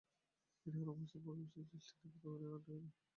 এটাই 0.65 0.81
হলো 0.81 0.91
মহাবিশ্বের 0.91 1.21
পরাক্রমশালী 1.23 1.83
সৃষ্টির 1.83 2.11
দেবতাগণের 2.13 2.51
আড্ডাখানা। 2.51 2.89